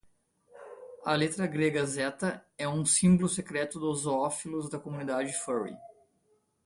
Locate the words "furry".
5.31-5.77